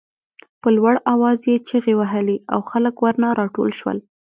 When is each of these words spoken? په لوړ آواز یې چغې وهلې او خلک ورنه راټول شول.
په 0.61 0.67
لوړ 0.77 0.95
آواز 1.13 1.39
یې 1.49 1.55
چغې 1.69 1.93
وهلې 1.99 2.37
او 2.53 2.59
خلک 2.71 2.95
ورنه 3.03 3.27
راټول 3.39 3.69
شول. 3.79 3.97